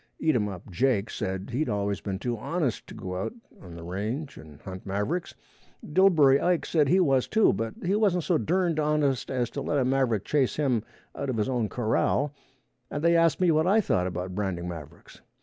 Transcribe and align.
Eatumup 0.19 0.67
Jake 0.71 1.11
said 1.11 1.51
he'd 1.51 1.69
always 1.69 2.01
been 2.01 2.17
too 2.17 2.35
honest 2.35 2.87
to 2.87 2.95
go 2.95 3.21
out 3.21 3.33
on 3.61 3.75
the 3.75 3.83
range 3.83 4.35
and 4.35 4.59
hunt 4.61 4.83
mavericks; 4.83 5.35
Dillbery 5.85 6.41
Ike 6.41 6.65
said 6.65 6.87
he 6.89 6.99
was 6.99 7.27
too, 7.27 7.53
but 7.53 7.75
he 7.85 7.93
wasn't 7.93 8.23
so 8.23 8.39
durned 8.39 8.79
honest 8.79 9.29
as 9.29 9.51
to 9.51 9.61
let 9.61 9.77
a 9.77 9.85
maverick 9.85 10.25
chase 10.25 10.55
him 10.55 10.81
out 11.15 11.29
of 11.29 11.37
his 11.37 11.47
own 11.47 11.69
corral, 11.69 12.33
and 12.89 13.03
they 13.03 13.15
asked 13.15 13.39
me 13.39 13.51
what 13.51 13.67
I 13.67 13.79
thought 13.79 14.07
about 14.07 14.33
branding 14.33 14.67
mavericks. 14.67 15.21